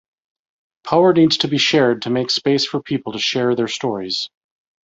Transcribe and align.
Power 0.83 1.13
needs 1.13 1.37
to 1.37 1.47
be 1.47 1.59
shared 1.59 2.01
to 2.01 2.09
make 2.09 2.31
space 2.31 2.65
for 2.65 2.81
people 2.81 3.13
to 3.13 3.19
share 3.19 3.53
their 3.55 3.67
stories. 3.67 4.31